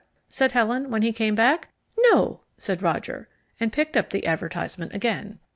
[0.29, 1.69] said Helen, when he came back.
[1.95, 5.37] "No," said Roger, and picked up the advertisement again.